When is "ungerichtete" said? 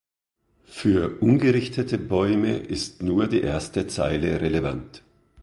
1.21-1.99